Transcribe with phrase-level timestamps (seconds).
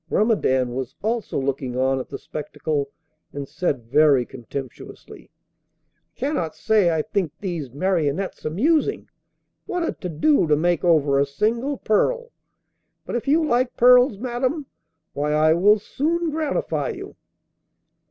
[0.09, 2.89] Grumedan was also looking on at the spectacle,
[3.33, 5.29] and said very contemptuously:
[6.15, 9.09] 'I cannot say I think these marionettes amusing.
[9.67, 12.31] What a to do to make over a single pearl!
[13.05, 14.65] But if you like pearls, madam,
[15.13, 17.15] why, I will soon gratify you.